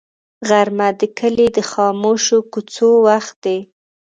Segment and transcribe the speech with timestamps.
[0.47, 3.59] غرمه د کلي د خاموشو کوڅو وخت دی